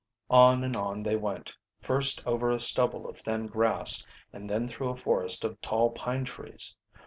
On 0.31 0.63
and 0.63 0.75
on 0.75 1.03
they 1.03 1.15
went, 1.15 1.55
first 1.79 2.25
over 2.25 2.49
a 2.49 2.59
stubble 2.59 3.07
of 3.07 3.19
thin 3.19 3.45
grass 3.45 4.03
and 4.33 4.49
then 4.49 4.67
through 4.67 4.89
a 4.89 4.95
forest 4.95 5.43
of 5.43 5.61
tall 5.61 5.91
pine 5.91 6.25
trees. 6.25 6.75